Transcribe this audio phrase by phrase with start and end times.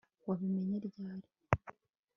[0.27, 1.27] wabimenye ryari